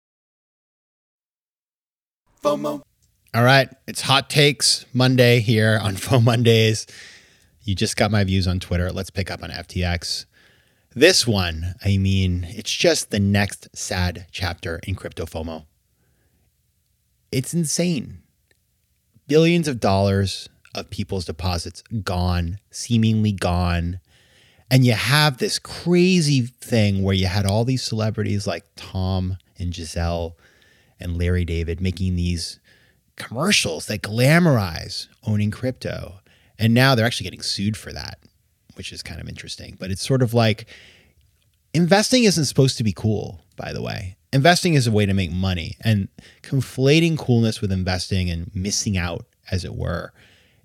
FOMO. 2.45 2.83
All 3.33 3.45
right, 3.45 3.71
it's 3.87 4.03
Hot 4.03 4.29
Takes 4.29 4.85
Monday 4.93 5.41
here 5.41 5.81
on 5.83 5.95
FOMO 5.97 6.23
Mondays. 6.23 6.87
You 7.63 7.75
just 7.75 7.97
got 7.97 8.11
my 8.11 8.25
views 8.25 8.47
on 8.47 8.61
Twitter. 8.61 8.93
Let's 8.93 9.09
pick 9.09 9.31
up 9.31 9.43
on 9.43 9.49
FTX. 9.49 10.27
This 10.95 11.25
one, 11.25 11.77
I 11.85 11.99
mean, 11.99 12.49
it's 12.51 12.73
just 12.73 13.11
the 13.11 13.21
next 13.21 13.69
sad 13.77 14.27
chapter 14.33 14.81
in 14.83 14.97
crypto 14.97 15.25
FOMO. 15.25 15.67
It's 17.31 17.55
insane. 17.55 18.23
Billions 19.29 19.69
of 19.69 19.79
dollars 19.79 20.49
of 20.75 20.91
people's 20.91 21.25
deposits 21.25 21.85
gone, 22.03 22.59
seemingly 22.73 23.31
gone. 23.31 24.01
And 24.69 24.85
you 24.85 24.95
have 24.95 25.39
this 25.39 25.61
crazy 25.61 26.41
thing 26.41 27.05
where 27.05 27.15
you 27.15 27.27
had 27.27 27.47
all 27.47 27.65
these 27.65 27.85
celebrities 27.85 28.49
like 28.49 28.65
Tom 28.75 29.37
and 29.61 29.73
Gisele 29.73 30.37
and 30.99 31.17
Larry 31.17 31.45
David 31.45 31.81
making 31.81 32.17
these 32.17 32.59
commercials 33.15 33.87
that 33.87 34.03
glamorize 34.03 35.07
owning 35.25 35.53
crypto. 35.53 36.19
And 36.59 36.75
now 36.75 36.97
they're 36.97 37.07
actually 37.07 37.25
getting 37.25 37.43
sued 37.43 37.77
for 37.77 37.93
that 37.93 38.19
which 38.81 38.95
is 38.95 39.03
kind 39.03 39.21
of 39.21 39.29
interesting. 39.29 39.77
But 39.79 39.91
it's 39.91 40.01
sort 40.01 40.23
of 40.23 40.33
like 40.33 40.65
investing 41.75 42.25
isn't 42.25 42.47
supposed 42.47 42.79
to 42.79 42.83
be 42.83 42.95
cool, 42.95 43.43
by 43.57 43.75
the 43.75 43.83
way. 43.83 44.17
Investing 44.33 44.73
is 44.73 44.87
a 44.87 44.91
way 44.91 45.05
to 45.05 45.13
make 45.13 45.31
money, 45.31 45.77
and 45.85 46.09
conflating 46.43 47.19
coolness 47.19 47.61
with 47.61 47.71
investing 47.71 48.31
and 48.31 48.51
missing 48.55 48.97
out, 48.97 49.27
as 49.51 49.67
it 49.67 49.75
were, 49.75 50.15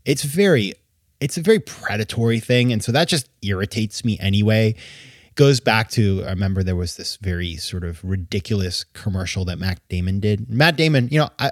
it's 0.06 0.24
very, 0.24 0.72
it's 1.20 1.36
a 1.36 1.42
very 1.42 1.60
predatory 1.60 2.40
thing, 2.40 2.72
and 2.72 2.82
so 2.82 2.94
that 2.94 3.10
just 3.10 3.28
irritates 3.42 4.06
me 4.06 4.18
anyway. 4.22 4.76
Goes 5.34 5.60
back 5.60 5.90
to 5.90 6.24
I 6.26 6.30
remember 6.30 6.64
there 6.64 6.78
was 6.78 6.96
this 6.96 7.18
very 7.18 7.58
sort 7.58 7.84
of 7.84 8.02
ridiculous 8.02 8.86
commercial 8.94 9.44
that 9.44 9.60
Matt 9.60 9.86
Damon 9.90 10.22
did. 10.22 10.50
Matt 10.50 10.78
Damon, 10.78 11.10
you 11.12 11.20
know, 11.20 11.30
I, 11.38 11.52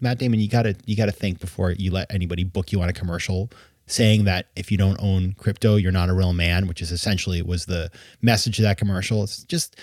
Matt 0.00 0.18
Damon, 0.18 0.38
you 0.38 0.48
gotta 0.48 0.76
you 0.84 0.94
gotta 0.94 1.10
think 1.10 1.40
before 1.40 1.72
you 1.72 1.90
let 1.90 2.06
anybody 2.14 2.44
book 2.44 2.70
you 2.70 2.80
on 2.82 2.88
a 2.88 2.92
commercial 2.92 3.50
saying 3.86 4.24
that 4.24 4.46
if 4.56 4.70
you 4.70 4.78
don't 4.78 5.00
own 5.00 5.32
crypto, 5.38 5.76
you're 5.76 5.92
not 5.92 6.08
a 6.08 6.14
real 6.14 6.32
man, 6.32 6.66
which 6.66 6.82
is 6.82 6.90
essentially 6.90 7.40
was 7.42 7.66
the 7.66 7.90
message 8.20 8.58
of 8.58 8.64
that 8.64 8.78
commercial. 8.78 9.22
It's 9.22 9.44
just, 9.44 9.76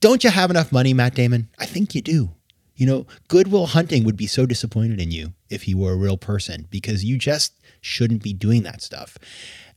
don't 0.00 0.22
you 0.22 0.30
have 0.30 0.50
enough 0.50 0.70
money, 0.70 0.92
Matt 0.92 1.14
Damon? 1.14 1.48
I 1.58 1.66
think 1.66 1.94
you 1.94 2.02
do. 2.02 2.30
You 2.76 2.86
know, 2.86 3.06
Good 3.26 3.48
Will 3.48 3.66
Hunting 3.66 4.04
would 4.04 4.16
be 4.16 4.28
so 4.28 4.46
disappointed 4.46 5.00
in 5.00 5.10
you 5.10 5.32
if 5.50 5.62
he 5.62 5.74
were 5.74 5.92
a 5.92 5.96
real 5.96 6.16
person 6.16 6.68
because 6.70 7.04
you 7.04 7.18
just 7.18 7.54
shouldn't 7.80 8.22
be 8.22 8.32
doing 8.32 8.62
that 8.62 8.82
stuff. 8.82 9.18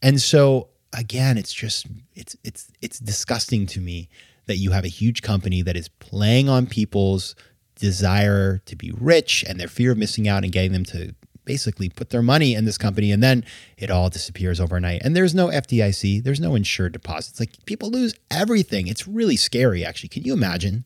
And 0.02 0.22
so 0.22 0.70
again, 0.94 1.38
it's 1.38 1.54
just 1.54 1.88
it's 2.14 2.36
it's 2.44 2.72
it's 2.82 3.00
disgusting 3.00 3.66
to 3.68 3.80
me 3.80 4.10
that 4.46 4.58
you 4.58 4.72
have 4.72 4.84
a 4.84 4.90
huge 4.90 5.22
company 5.22 5.62
that 5.62 5.78
is 5.78 5.88
playing 5.88 6.50
on 6.50 6.68
people's 6.68 7.36
desire 7.76 8.60
to 8.66 8.76
be 8.76 8.92
rich 8.92 9.44
and 9.48 9.60
their 9.60 9.68
fear 9.68 9.92
of 9.92 9.98
missing 9.98 10.28
out 10.28 10.44
and 10.44 10.52
getting 10.52 10.72
them 10.72 10.86
to 10.86 11.16
basically 11.52 11.90
put 11.90 12.12
their 12.12 12.22
money 12.22 12.56
in 12.56 12.64
this 12.64 12.78
company 12.78 13.12
and 13.12 13.22
then 13.22 13.44
it 13.78 13.92
all 13.92 14.10
disappears 14.10 14.62
overnight. 14.62 15.02
And 15.04 15.18
there's 15.18 15.36
no 15.36 15.48
FDIC, 15.48 16.24
there's 16.24 16.40
no 16.40 16.56
insured 16.56 16.94
deposits. 16.94 17.42
Like 17.42 17.66
people 17.66 17.90
lose 17.90 18.14
everything. 18.30 18.88
It's 18.88 19.06
really 19.06 19.36
scary, 19.36 19.84
actually. 19.84 20.08
Can 20.08 20.24
you 20.24 20.32
imagine? 20.32 20.86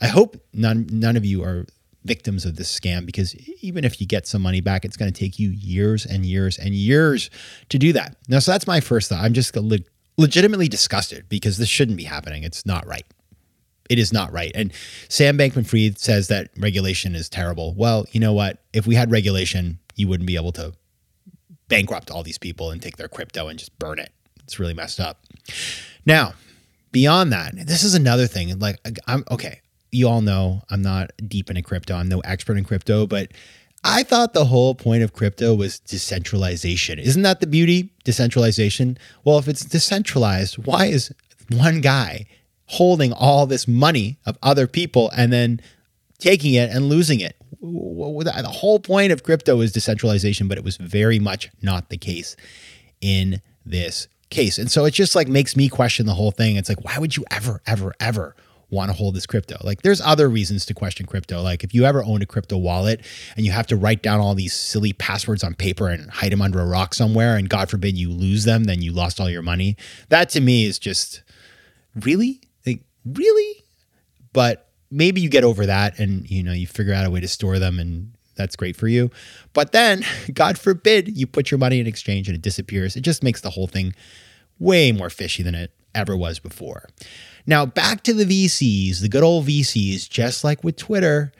I 0.00 0.06
hope 0.06 0.42
none 0.54 0.88
none 0.90 1.14
of 1.18 1.26
you 1.26 1.44
are 1.44 1.66
victims 2.06 2.46
of 2.46 2.56
this 2.56 2.72
scam 2.72 3.04
because 3.04 3.34
even 3.62 3.84
if 3.84 4.00
you 4.00 4.06
get 4.06 4.26
some 4.26 4.40
money 4.40 4.62
back, 4.62 4.86
it's 4.86 4.96
going 4.96 5.12
to 5.12 5.20
take 5.20 5.38
you 5.38 5.50
years 5.50 6.06
and 6.06 6.24
years 6.24 6.56
and 6.56 6.72
years 6.74 7.28
to 7.68 7.78
do 7.78 7.92
that. 7.92 8.16
Now, 8.28 8.38
so 8.38 8.52
that's 8.52 8.66
my 8.66 8.80
first 8.80 9.10
thought. 9.10 9.22
I'm 9.22 9.34
just 9.34 9.54
le- 9.54 9.88
legitimately 10.16 10.68
disgusted 10.68 11.28
because 11.28 11.58
this 11.58 11.68
shouldn't 11.68 11.98
be 11.98 12.04
happening. 12.04 12.44
It's 12.44 12.64
not 12.64 12.86
right. 12.86 13.04
It 13.90 13.98
is 13.98 14.10
not 14.10 14.32
right. 14.32 14.52
And 14.54 14.72
Sam 15.10 15.36
Bankman 15.36 15.66
Fried 15.66 15.98
says 15.98 16.28
that 16.28 16.48
regulation 16.58 17.14
is 17.14 17.28
terrible. 17.28 17.74
Well, 17.74 18.06
you 18.12 18.20
know 18.20 18.32
what? 18.32 18.62
If 18.72 18.86
we 18.86 18.94
had 18.94 19.10
regulation, 19.10 19.78
you 19.98 20.08
wouldn't 20.08 20.26
be 20.26 20.36
able 20.36 20.52
to 20.52 20.72
bankrupt 21.68 22.10
all 22.10 22.22
these 22.22 22.38
people 22.38 22.70
and 22.70 22.80
take 22.80 22.96
their 22.96 23.08
crypto 23.08 23.48
and 23.48 23.58
just 23.58 23.78
burn 23.78 23.98
it. 23.98 24.12
It's 24.44 24.58
really 24.58 24.74
messed 24.74 25.00
up. 25.00 25.20
Now, 26.06 26.32
beyond 26.92 27.32
that, 27.32 27.54
this 27.66 27.82
is 27.82 27.94
another 27.94 28.26
thing. 28.26 28.58
Like, 28.58 28.78
I'm 29.06 29.24
okay. 29.30 29.60
You 29.90 30.08
all 30.08 30.22
know 30.22 30.62
I'm 30.70 30.82
not 30.82 31.10
deep 31.26 31.50
into 31.50 31.62
crypto. 31.62 31.94
I'm 31.94 32.08
no 32.08 32.20
expert 32.20 32.56
in 32.56 32.64
crypto, 32.64 33.06
but 33.06 33.32
I 33.84 34.02
thought 34.02 34.32
the 34.34 34.46
whole 34.46 34.74
point 34.74 35.02
of 35.02 35.12
crypto 35.12 35.54
was 35.54 35.78
decentralization. 35.80 36.98
Isn't 36.98 37.22
that 37.22 37.40
the 37.40 37.46
beauty? 37.46 37.92
Decentralization. 38.04 38.98
Well, 39.24 39.38
if 39.38 39.48
it's 39.48 39.64
decentralized, 39.64 40.58
why 40.66 40.86
is 40.86 41.12
one 41.50 41.80
guy 41.80 42.26
holding 42.66 43.12
all 43.12 43.46
this 43.46 43.66
money 43.66 44.18
of 44.26 44.36
other 44.42 44.66
people 44.66 45.10
and 45.16 45.32
then 45.32 45.60
taking 46.18 46.54
it 46.54 46.70
and 46.70 46.88
losing 46.88 47.20
it? 47.20 47.37
The 47.60 48.50
whole 48.50 48.78
point 48.80 49.12
of 49.12 49.22
crypto 49.22 49.60
is 49.60 49.72
decentralization, 49.72 50.48
but 50.48 50.58
it 50.58 50.64
was 50.64 50.76
very 50.76 51.18
much 51.18 51.50
not 51.62 51.90
the 51.90 51.98
case 51.98 52.36
in 53.00 53.40
this 53.64 54.08
case. 54.30 54.58
And 54.58 54.70
so 54.70 54.84
it 54.84 54.92
just 54.92 55.14
like 55.14 55.28
makes 55.28 55.56
me 55.56 55.68
question 55.68 56.06
the 56.06 56.14
whole 56.14 56.30
thing. 56.30 56.56
It's 56.56 56.68
like, 56.68 56.84
why 56.84 56.98
would 56.98 57.16
you 57.16 57.24
ever, 57.30 57.62
ever, 57.66 57.94
ever 58.00 58.36
want 58.70 58.90
to 58.90 58.96
hold 58.96 59.14
this 59.14 59.26
crypto? 59.26 59.56
Like 59.62 59.82
there's 59.82 60.00
other 60.00 60.28
reasons 60.28 60.66
to 60.66 60.74
question 60.74 61.06
crypto. 61.06 61.40
Like 61.42 61.64
if 61.64 61.74
you 61.74 61.84
ever 61.84 62.04
owned 62.04 62.22
a 62.22 62.26
crypto 62.26 62.58
wallet 62.58 63.00
and 63.36 63.46
you 63.46 63.52
have 63.52 63.66
to 63.68 63.76
write 63.76 64.02
down 64.02 64.20
all 64.20 64.34
these 64.34 64.52
silly 64.52 64.92
passwords 64.92 65.42
on 65.42 65.54
paper 65.54 65.88
and 65.88 66.10
hide 66.10 66.32
them 66.32 66.42
under 66.42 66.60
a 66.60 66.66
rock 66.66 66.94
somewhere, 66.94 67.36
and 67.36 67.48
God 67.48 67.70
forbid 67.70 67.96
you 67.96 68.10
lose 68.10 68.44
them, 68.44 68.64
then 68.64 68.82
you 68.82 68.92
lost 68.92 69.20
all 69.20 69.30
your 69.30 69.42
money. 69.42 69.76
That 70.10 70.28
to 70.30 70.40
me 70.40 70.66
is 70.66 70.78
just 70.78 71.22
really, 71.94 72.42
like, 72.66 72.82
really? 73.04 73.64
But 74.32 74.67
maybe 74.90 75.20
you 75.20 75.28
get 75.28 75.44
over 75.44 75.66
that 75.66 75.98
and 75.98 76.28
you 76.30 76.42
know 76.42 76.52
you 76.52 76.66
figure 76.66 76.94
out 76.94 77.06
a 77.06 77.10
way 77.10 77.20
to 77.20 77.28
store 77.28 77.58
them 77.58 77.78
and 77.78 78.12
that's 78.36 78.56
great 78.56 78.76
for 78.76 78.88
you. 78.88 79.10
But 79.52 79.72
then 79.72 80.04
god 80.32 80.58
forbid 80.58 81.16
you 81.16 81.26
put 81.26 81.50
your 81.50 81.58
money 81.58 81.80
in 81.80 81.86
exchange 81.86 82.28
and 82.28 82.34
it 82.34 82.42
disappears. 82.42 82.96
It 82.96 83.02
just 83.02 83.22
makes 83.22 83.40
the 83.40 83.50
whole 83.50 83.66
thing 83.66 83.94
way 84.58 84.92
more 84.92 85.10
fishy 85.10 85.42
than 85.42 85.54
it 85.54 85.72
ever 85.94 86.16
was 86.16 86.38
before. 86.38 86.88
Now 87.46 87.64
back 87.66 88.02
to 88.04 88.14
the 88.14 88.24
vcs 88.24 89.00
the 89.00 89.08
good 89.08 89.22
old 89.22 89.46
vcs 89.46 90.08
just 90.08 90.44
like 90.44 90.62
with 90.62 90.76
twitter 90.76 91.32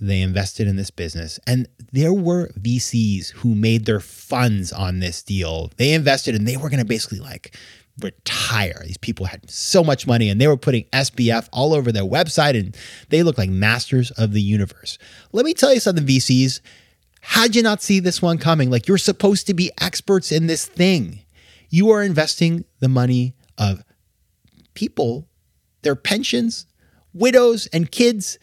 they 0.00 0.20
invested 0.20 0.66
in 0.66 0.76
this 0.76 0.90
business. 0.90 1.38
And 1.46 1.68
there 1.92 2.12
were 2.12 2.48
vcs 2.60 3.30
who 3.30 3.54
made 3.54 3.86
their 3.86 4.00
funds 4.00 4.72
on 4.72 4.98
this 4.98 5.22
deal. 5.22 5.70
They 5.76 5.92
invested 5.92 6.34
and 6.34 6.46
they 6.46 6.56
were 6.56 6.68
going 6.68 6.80
to 6.80 6.84
basically 6.84 7.20
like 7.20 7.56
retire. 8.00 8.82
These 8.84 8.96
people 8.98 9.26
had 9.26 9.48
so 9.48 9.84
much 9.84 10.06
money 10.06 10.28
and 10.28 10.40
they 10.40 10.48
were 10.48 10.56
putting 10.56 10.84
SBF 10.86 11.48
all 11.52 11.72
over 11.74 11.92
their 11.92 12.02
website 12.04 12.58
and 12.58 12.76
they 13.10 13.22
look 13.22 13.38
like 13.38 13.50
masters 13.50 14.10
of 14.12 14.32
the 14.32 14.42
universe. 14.42 14.98
Let 15.32 15.44
me 15.44 15.54
tell 15.54 15.72
you 15.72 15.80
something, 15.80 16.06
VCs. 16.06 16.60
How'd 17.20 17.54
you 17.54 17.62
not 17.62 17.82
see 17.82 18.00
this 18.00 18.20
one 18.20 18.38
coming? 18.38 18.70
Like 18.70 18.88
you're 18.88 18.98
supposed 18.98 19.46
to 19.46 19.54
be 19.54 19.70
experts 19.80 20.32
in 20.32 20.46
this 20.46 20.66
thing. 20.66 21.20
You 21.70 21.90
are 21.90 22.02
investing 22.02 22.64
the 22.80 22.88
money 22.88 23.34
of 23.56 23.82
people, 24.74 25.28
their 25.82 25.96
pensions, 25.96 26.66
widows, 27.12 27.66
and 27.72 27.90
kids 27.90 28.38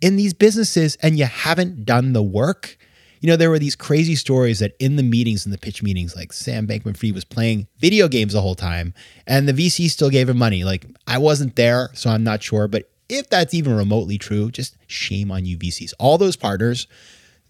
in 0.00 0.16
these 0.16 0.34
businesses, 0.34 0.96
and 0.96 1.18
you 1.18 1.24
haven't 1.24 1.84
done 1.84 2.12
the 2.12 2.22
work 2.22 2.76
you 3.20 3.28
know, 3.28 3.36
there 3.36 3.50
were 3.50 3.58
these 3.58 3.76
crazy 3.76 4.14
stories 4.14 4.58
that 4.58 4.74
in 4.78 4.96
the 4.96 5.02
meetings, 5.02 5.46
in 5.46 5.52
the 5.52 5.58
pitch 5.58 5.82
meetings, 5.82 6.14
like 6.14 6.32
Sam 6.32 6.66
Bankman 6.66 6.96
Fried 6.96 7.14
was 7.14 7.24
playing 7.24 7.66
video 7.78 8.08
games 8.08 8.32
the 8.32 8.40
whole 8.40 8.54
time 8.54 8.94
and 9.26 9.48
the 9.48 9.52
VC 9.52 9.88
still 9.88 10.10
gave 10.10 10.28
him 10.28 10.38
money. 10.38 10.64
Like, 10.64 10.86
I 11.06 11.18
wasn't 11.18 11.56
there, 11.56 11.90
so 11.94 12.10
I'm 12.10 12.24
not 12.24 12.42
sure. 12.42 12.68
But 12.68 12.90
if 13.08 13.28
that's 13.28 13.54
even 13.54 13.76
remotely 13.76 14.18
true, 14.18 14.50
just 14.50 14.76
shame 14.86 15.30
on 15.30 15.44
you 15.44 15.56
VCs. 15.56 15.92
All 15.98 16.18
those 16.18 16.36
partners, 16.36 16.86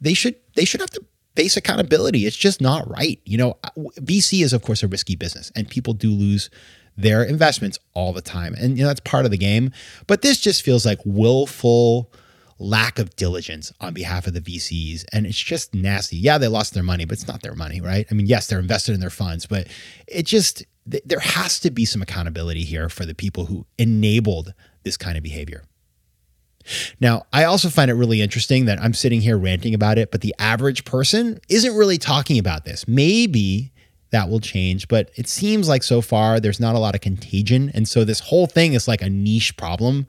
they 0.01 0.15
should 0.15 0.37
they 0.55 0.65
should 0.65 0.81
have 0.81 0.91
to 0.91 1.05
face 1.35 1.57
accountability. 1.57 2.27
It's 2.27 2.37
just 2.37 2.61
not 2.61 2.89
right. 2.89 3.21
You 3.25 3.39
know, 3.39 3.59
VC 4.01 4.43
is 4.43 4.53
of 4.53 4.63
course 4.63 4.83
a 4.83 4.89
risky 4.89 5.17
business 5.17 5.51
and 5.55 5.69
people 5.69 5.95
do 5.95 6.11
lose 6.11 6.51
their 6.97 7.23
investments 7.23 7.79
all 7.95 8.13
the 8.13 8.23
time. 8.23 8.55
And 8.55 8.77
you 8.77 8.85
know, 8.85 8.89
that's 8.89 9.01
part 9.01 9.25
of 9.25 9.31
the 9.31 9.39
game. 9.39 9.71
But 10.07 10.23
this 10.23 10.41
just 10.41 10.63
feels 10.63 10.87
like 10.87 10.99
willful 11.05 12.13
lack 12.59 12.99
of 12.99 13.15
diligence 13.17 13.73
on 13.81 13.93
behalf 13.93 14.27
of 14.27 14.35
the 14.35 14.41
VCs. 14.41 15.05
And 15.13 15.27
it's 15.27 15.39
just 15.39 15.75
nasty. 15.75 16.17
Yeah, 16.17 16.39
they 16.39 16.49
lost 16.49 16.75
their 16.75 16.83
money, 16.83 17.05
but 17.05 17.15
it's 17.15 17.29
not 17.29 17.43
their 17.43 17.55
money, 17.55 17.81
right? 17.81 18.07
I 18.11 18.15
mean, 18.15 18.27
yes, 18.27 18.47
they're 18.47 18.59
invested 18.59 18.95
in 18.95 19.01
their 19.01 19.11
funds, 19.11 19.47
but 19.47 19.69
it 20.07 20.25
just, 20.25 20.65
th- 20.91 21.03
there 21.05 21.21
has 21.21 21.61
to 21.61 21.71
be 21.71 21.85
some 21.85 22.03
accountability 22.03 22.65
here 22.65 22.89
for 22.89 23.05
the 23.05 23.15
people 23.15 23.47
who 23.47 23.67
enabled 23.79 24.55
this 24.85 24.97
kind 24.97 25.17
of 25.17 25.23
behavior. 25.23 25.65
Now, 27.01 27.27
I 27.33 27.45
also 27.45 27.69
find 27.69 27.91
it 27.91 27.95
really 27.95 28.23
interesting 28.23 28.65
that 28.65 28.81
I'm 28.81 28.95
sitting 28.95 29.21
here 29.21 29.39
ranting 29.39 29.75
about 29.75 29.99
it, 29.99 30.11
but 30.11 30.21
the 30.21 30.35
average 30.39 30.85
person 30.85 31.39
isn't 31.49 31.77
really 31.77 31.99
talking 31.99 32.39
about 32.39 32.65
this. 32.65 32.89
Maybe 32.89 33.73
that 34.17 34.31
will 34.31 34.41
change, 34.41 34.89
but 34.89 35.11
it 35.17 35.29
seems 35.29 35.69
like 35.69 35.83
so 35.83 36.01
far 36.01 36.41
there's 36.41 36.59
not 36.59 36.75
a 36.75 36.79
lot 36.79 36.95
of 36.95 37.03
contagion. 37.03 37.71
And 37.75 37.87
so 37.87 38.03
this 38.03 38.21
whole 38.21 38.47
thing 38.47 38.73
is 38.73 38.89
like 38.89 39.03
a 39.03 39.11
niche 39.11 39.59
problem. 39.59 40.07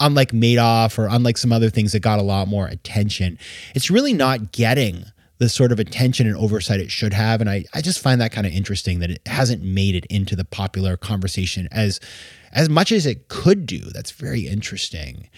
Unlike 0.00 0.32
Madoff 0.32 0.98
or 0.98 1.06
unlike 1.06 1.38
some 1.38 1.52
other 1.52 1.70
things 1.70 1.92
that 1.92 2.00
got 2.00 2.18
a 2.18 2.22
lot 2.22 2.48
more 2.48 2.66
attention, 2.66 3.38
it's 3.76 3.92
really 3.92 4.12
not 4.12 4.50
getting 4.50 5.04
the 5.38 5.48
sort 5.48 5.70
of 5.70 5.78
attention 5.78 6.26
and 6.26 6.36
oversight 6.36 6.80
it 6.80 6.90
should 6.90 7.12
have. 7.12 7.40
And 7.40 7.48
I, 7.48 7.64
I 7.72 7.80
just 7.80 8.00
find 8.00 8.20
that 8.20 8.32
kind 8.32 8.44
of 8.44 8.52
interesting 8.52 8.98
that 8.98 9.10
it 9.10 9.20
hasn't 9.26 9.62
made 9.62 9.94
it 9.94 10.06
into 10.06 10.34
the 10.34 10.44
popular 10.44 10.96
conversation 10.96 11.68
as 11.70 12.00
as 12.50 12.68
much 12.68 12.90
as 12.90 13.06
it 13.06 13.28
could 13.28 13.66
do. 13.66 13.78
That's 13.78 14.10
very 14.10 14.48
interesting. 14.48 15.28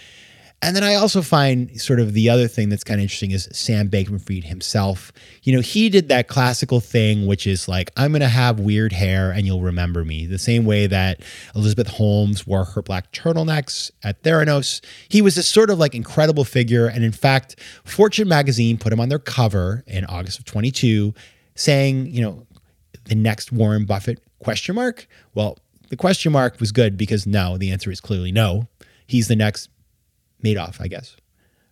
And 0.63 0.75
then 0.75 0.83
I 0.83 0.95
also 0.95 1.21
find 1.21 1.79
sort 1.81 2.01
of 2.01 2.15
the 2.15 2.31
other 2.31 2.49
thing 2.49 2.71
that's 2.71 2.83
kind 2.83 2.99
of 2.99 3.03
interesting 3.03 3.31
is 3.31 3.47
Sam 3.53 3.91
Bankman 3.91 4.25
Fried 4.25 4.45
himself. 4.45 5.13
You 5.43 5.55
know, 5.55 5.61
he 5.61 5.91
did 5.91 6.09
that 6.09 6.29
classical 6.29 6.81
thing, 6.81 7.27
which 7.27 7.47
is 7.47 7.69
like, 7.69 7.91
I'm 7.97 8.11
going 8.11 8.23
to 8.23 8.29
have 8.29 8.59
weird 8.59 8.93
hair 8.93 9.31
and 9.31 9.47
you'll 9.47 9.61
remember 9.61 10.03
me. 10.03 10.27
The 10.27 10.39
same 10.39 10.65
way 10.65 10.87
that 10.87 11.21
Elizabeth 11.55 11.89
Holmes 11.89 12.47
wore 12.47 12.65
her 12.65 12.81
black 12.81 13.13
turtlenecks 13.13 13.91
at 14.03 14.23
Theranos. 14.23 14.83
He 15.11 15.21
was 15.21 15.35
this 15.35 15.47
sort 15.47 15.69
of 15.69 15.79
like 15.79 15.95
incredible 15.95 16.45
figure. 16.45 16.87
And 16.87 17.05
in 17.05 17.13
fact, 17.13 17.61
Fortune 17.85 18.27
magazine 18.27 18.79
put 18.79 18.95
him 18.95 19.01
on 19.01 19.11
their 19.11 19.19
cover 19.19 19.85
in 19.87 20.07
August 20.07 20.39
of 20.39 20.47
22, 20.47 21.13
saying, 21.55 22.07
you 22.07 22.23
know, 22.23 22.47
the 23.05 23.15
next 23.15 23.53
Warren 23.53 23.85
Buffett 23.85 24.21
question 24.39 24.75
mark. 24.75 25.07
Well, 25.35 25.59
the 25.91 25.97
question 25.97 26.33
mark 26.33 26.59
was 26.61 26.73
good 26.73 26.97
because 26.97 27.27
no, 27.27 27.59
the 27.59 27.71
answer 27.71 27.91
is 27.91 28.01
clearly 28.01 28.33
no. 28.33 28.69
He's 29.07 29.29
the 29.29 29.37
next 29.37 29.69
Madoff, 30.45 30.81
I 30.81 30.89
guess. 30.89 31.17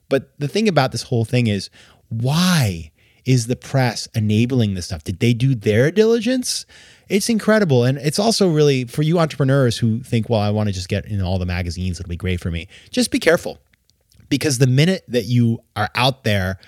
But 0.09 0.39
the 0.39 0.49
thing 0.49 0.69
about 0.69 0.93
this 0.93 1.05
whole 1.05 1.25
thing 1.25 1.47
is 1.47 1.71
why 2.09 2.91
is 3.25 3.47
the 3.47 3.57
press 3.57 4.07
enabling 4.15 4.75
this 4.75 4.87
stuff? 4.87 5.03
Did 5.05 5.21
they 5.21 5.33
do 5.33 5.55
their 5.55 5.91
diligence? 5.91 6.67
It's 7.09 7.29
incredible. 7.29 7.85
And 7.85 7.99
it's 7.99 8.19
also 8.19 8.49
really 8.49 8.85
for 8.85 9.03
you 9.03 9.19
entrepreneurs 9.19 9.79
who 9.79 10.03
think, 10.03 10.29
well, 10.29 10.41
I 10.41 10.51
want 10.51 10.69
to 10.69 10.73
just 10.73 10.89
get 10.89 11.07
in 11.07 11.23
all 11.23 11.39
the 11.39 11.47
magazines, 11.47 11.99
it'll 11.99 12.09
be 12.09 12.17
great 12.17 12.41
for 12.41 12.51
me. 12.51 12.69
Just 12.91 13.11
be 13.11 13.19
careful 13.19 13.59
because 14.29 14.59
the 14.59 14.67
minute 14.67 15.05
that 15.09 15.25
you 15.25 15.61
are 15.77 15.89
out 15.95 16.25
there 16.25 16.59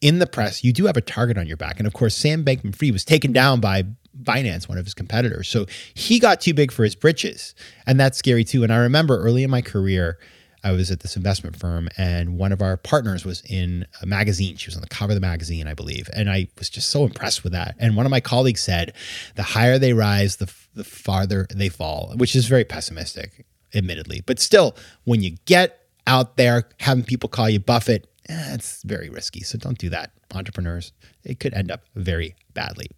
in 0.00 0.18
the 0.18 0.26
press, 0.26 0.62
you 0.62 0.72
do 0.72 0.86
have 0.86 0.96
a 0.96 1.00
target 1.00 1.38
on 1.38 1.46
your 1.46 1.56
back. 1.56 1.78
And 1.78 1.86
of 1.86 1.92
course, 1.92 2.14
Sam 2.14 2.44
Bankman 2.44 2.74
Fried 2.74 2.92
was 2.92 3.04
taken 3.04 3.32
down 3.32 3.60
by 3.60 3.84
Binance, 4.22 4.68
one 4.68 4.78
of 4.78 4.84
his 4.84 4.94
competitors. 4.94 5.48
So 5.48 5.66
he 5.94 6.18
got 6.18 6.40
too 6.40 6.54
big 6.54 6.70
for 6.72 6.84
his 6.84 6.94
britches. 6.94 7.54
And 7.86 7.98
that's 7.98 8.18
scary 8.18 8.44
too. 8.44 8.62
And 8.62 8.72
I 8.72 8.78
remember 8.78 9.18
early 9.18 9.42
in 9.42 9.50
my 9.50 9.62
career, 9.62 10.18
I 10.66 10.72
was 10.72 10.90
at 10.90 10.98
this 10.98 11.14
investment 11.14 11.54
firm, 11.54 11.88
and 11.96 12.38
one 12.38 12.50
of 12.50 12.60
our 12.60 12.76
partners 12.76 13.24
was 13.24 13.40
in 13.48 13.86
a 14.02 14.06
magazine. 14.06 14.56
She 14.56 14.66
was 14.66 14.74
on 14.74 14.82
the 14.82 14.88
cover 14.88 15.12
of 15.12 15.14
the 15.14 15.20
magazine, 15.20 15.68
I 15.68 15.74
believe, 15.74 16.10
and 16.12 16.28
I 16.28 16.48
was 16.58 16.68
just 16.68 16.88
so 16.88 17.04
impressed 17.04 17.44
with 17.44 17.52
that. 17.52 17.76
And 17.78 17.94
one 17.94 18.04
of 18.04 18.10
my 18.10 18.18
colleagues 18.18 18.62
said, 18.62 18.92
"The 19.36 19.44
higher 19.44 19.78
they 19.78 19.92
rise, 19.92 20.36
the 20.36 20.52
the 20.74 20.82
farther 20.82 21.46
they 21.54 21.68
fall," 21.68 22.12
which 22.16 22.34
is 22.34 22.46
very 22.46 22.64
pessimistic, 22.64 23.46
admittedly. 23.74 24.22
But 24.26 24.40
still, 24.40 24.74
when 25.04 25.22
you 25.22 25.36
get 25.44 25.78
out 26.04 26.36
there 26.36 26.64
having 26.80 27.04
people 27.04 27.28
call 27.28 27.48
you 27.48 27.60
Buffett, 27.60 28.08
eh, 28.28 28.54
it's 28.54 28.82
very 28.82 29.08
risky. 29.08 29.40
So 29.40 29.58
don't 29.58 29.78
do 29.78 29.88
that, 29.90 30.12
entrepreneurs. 30.34 30.92
It 31.24 31.40
could 31.40 31.54
end 31.54 31.70
up 31.70 31.82
very 31.94 32.36
badly. 32.54 32.88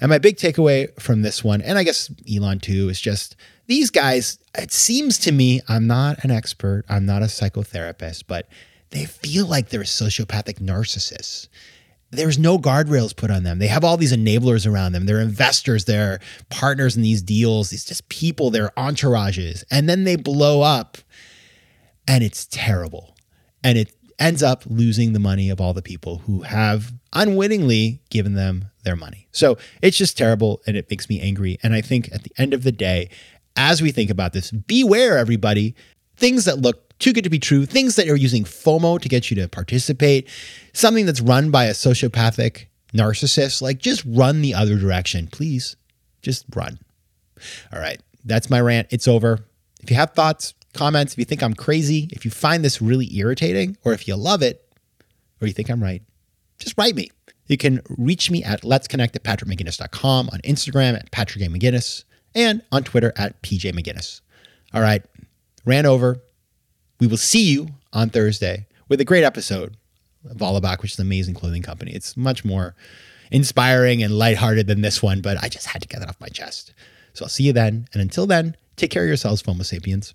And 0.00 0.08
my 0.08 0.18
big 0.18 0.36
takeaway 0.36 0.88
from 1.00 1.22
this 1.22 1.44
one, 1.44 1.60
and 1.62 1.78
I 1.78 1.84
guess 1.84 2.10
Elon 2.32 2.60
too, 2.60 2.88
is 2.88 3.00
just 3.00 3.36
these 3.66 3.90
guys, 3.90 4.38
it 4.56 4.72
seems 4.72 5.18
to 5.20 5.32
me, 5.32 5.60
I'm 5.68 5.86
not 5.86 6.24
an 6.24 6.30
expert, 6.30 6.84
I'm 6.88 7.06
not 7.06 7.22
a 7.22 7.26
psychotherapist, 7.26 8.24
but 8.26 8.48
they 8.90 9.04
feel 9.04 9.46
like 9.46 9.68
they're 9.68 9.82
sociopathic 9.82 10.60
narcissists. 10.60 11.48
There's 12.12 12.38
no 12.38 12.58
guardrails 12.58 13.14
put 13.14 13.30
on 13.30 13.44
them. 13.44 13.60
They 13.60 13.68
have 13.68 13.84
all 13.84 13.96
these 13.96 14.12
enablers 14.12 14.68
around 14.68 14.92
them. 14.92 15.06
They're 15.06 15.20
investors, 15.20 15.84
they're 15.84 16.18
partners 16.48 16.96
in 16.96 17.02
these 17.02 17.22
deals, 17.22 17.70
these 17.70 17.84
just 17.84 18.08
people, 18.08 18.50
they're 18.50 18.72
entourages. 18.76 19.62
And 19.70 19.88
then 19.88 20.02
they 20.02 20.16
blow 20.16 20.62
up 20.62 20.98
and 22.08 22.24
it's 22.24 22.46
terrible. 22.46 23.14
And 23.62 23.78
it 23.78 23.92
ends 24.20 24.42
up 24.42 24.62
losing 24.66 25.12
the 25.12 25.18
money 25.18 25.50
of 25.50 25.60
all 25.60 25.72
the 25.72 25.82
people 25.82 26.18
who 26.18 26.42
have 26.42 26.92
unwittingly 27.12 28.00
given 28.10 28.34
them 28.34 28.66
their 28.84 28.94
money. 28.94 29.26
So 29.32 29.58
it's 29.82 29.96
just 29.96 30.16
terrible 30.16 30.60
and 30.66 30.76
it 30.76 30.88
makes 30.90 31.08
me 31.08 31.20
angry. 31.20 31.58
And 31.62 31.74
I 31.74 31.80
think 31.80 32.12
at 32.12 32.22
the 32.22 32.32
end 32.38 32.54
of 32.54 32.62
the 32.62 32.72
day, 32.72 33.08
as 33.56 33.82
we 33.82 33.90
think 33.90 34.10
about 34.10 34.32
this, 34.32 34.50
beware, 34.50 35.18
everybody. 35.18 35.74
Things 36.16 36.44
that 36.44 36.58
look 36.58 36.98
too 36.98 37.12
good 37.14 37.24
to 37.24 37.30
be 37.30 37.38
true, 37.38 37.64
things 37.64 37.96
that 37.96 38.08
are 38.08 38.16
using 38.16 38.44
FOMO 38.44 39.00
to 39.00 39.08
get 39.08 39.30
you 39.30 39.34
to 39.36 39.48
participate, 39.48 40.28
something 40.74 41.06
that's 41.06 41.20
run 41.20 41.50
by 41.50 41.64
a 41.64 41.72
sociopathic 41.72 42.66
narcissist, 42.92 43.62
like 43.62 43.78
just 43.78 44.04
run 44.06 44.42
the 44.42 44.54
other 44.54 44.76
direction, 44.76 45.26
please. 45.26 45.76
Just 46.20 46.44
run. 46.54 46.78
All 47.72 47.80
right, 47.80 48.00
that's 48.24 48.50
my 48.50 48.60
rant. 48.60 48.88
It's 48.90 49.08
over. 49.08 49.38
If 49.82 49.90
you 49.90 49.96
have 49.96 50.10
thoughts, 50.10 50.52
comments, 50.72 51.12
if 51.12 51.18
you 51.18 51.24
think 51.24 51.42
I'm 51.42 51.54
crazy, 51.54 52.08
if 52.12 52.24
you 52.24 52.30
find 52.30 52.64
this 52.64 52.80
really 52.80 53.16
irritating, 53.16 53.76
or 53.84 53.92
if 53.92 54.06
you 54.06 54.16
love 54.16 54.42
it, 54.42 54.66
or 55.40 55.46
you 55.46 55.52
think 55.52 55.70
I'm 55.70 55.82
right, 55.82 56.02
just 56.58 56.76
write 56.76 56.94
me. 56.94 57.10
You 57.46 57.56
can 57.56 57.80
reach 57.88 58.30
me 58.30 58.44
at 58.44 58.64
let's 58.64 58.86
connect 58.86 59.16
at 59.16 59.24
patrickmcginnis.com, 59.24 60.30
on 60.32 60.40
Instagram 60.40 60.94
at 60.94 61.10
Patrick 61.10 61.44
A. 61.44 61.48
McGinnis, 61.48 62.04
and 62.34 62.62
on 62.70 62.84
Twitter 62.84 63.12
at 63.16 63.42
PJ 63.42 63.72
McGinnis. 63.72 64.20
All 64.72 64.80
right, 64.80 65.02
ran 65.64 65.86
over. 65.86 66.18
We 67.00 67.06
will 67.06 67.16
see 67.16 67.50
you 67.50 67.68
on 67.92 68.10
Thursday 68.10 68.66
with 68.88 69.00
a 69.00 69.04
great 69.04 69.24
episode 69.24 69.76
of 70.28 70.36
Vollebak, 70.36 70.82
which 70.82 70.92
is 70.92 70.98
an 70.98 71.06
amazing 71.06 71.34
clothing 71.34 71.62
company. 71.62 71.92
It's 71.92 72.16
much 72.16 72.44
more 72.44 72.76
inspiring 73.30 74.02
and 74.02 74.12
lighthearted 74.16 74.66
than 74.66 74.82
this 74.82 75.02
one, 75.02 75.20
but 75.20 75.42
I 75.42 75.48
just 75.48 75.66
had 75.66 75.82
to 75.82 75.88
get 75.88 76.00
that 76.00 76.08
off 76.08 76.20
my 76.20 76.28
chest. 76.28 76.74
So 77.14 77.24
I'll 77.24 77.28
see 77.28 77.44
you 77.44 77.52
then. 77.52 77.88
And 77.92 78.02
until 78.02 78.26
then, 78.26 78.56
take 78.76 78.90
care 78.90 79.02
of 79.02 79.08
yourselves, 79.08 79.42
FOMO 79.42 79.64
sapiens. 79.64 80.14